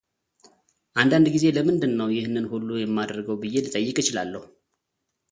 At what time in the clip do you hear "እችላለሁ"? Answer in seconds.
4.03-4.41